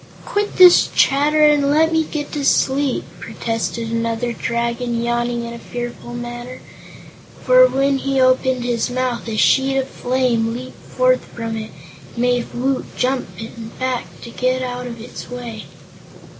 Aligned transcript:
"Quit 0.25 0.57
this 0.57 0.87
chatter 0.87 1.43
and 1.43 1.69
let 1.69 1.93
me 1.93 2.03
get 2.03 2.31
to 2.31 2.43
sleep," 2.43 3.03
protested 3.19 3.91
another 3.91 4.33
Dragon, 4.33 4.99
yawning 5.03 5.45
in 5.45 5.53
a 5.53 5.59
fearful 5.59 6.15
manner, 6.15 6.59
for 7.43 7.67
when 7.67 7.99
he 7.99 8.19
opened 8.19 8.63
his 8.63 8.89
mouth 8.89 9.27
a 9.27 9.37
sheet 9.37 9.77
of 9.77 9.87
flame 9.87 10.55
leaped 10.55 10.81
forth 10.89 11.23
from 11.25 11.55
it 11.55 11.69
and 12.15 12.17
made 12.17 12.47
Woot 12.51 12.85
jump 12.97 13.27
back 13.77 14.07
to 14.21 14.31
get 14.31 14.63
out 14.63 14.87
of 14.87 14.99
its 14.99 15.29
way. 15.29 15.65